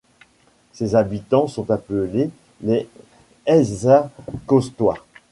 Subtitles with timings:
[0.73, 2.89] Ses habitants sont appelés les
[3.45, 5.05] Ayzacostois.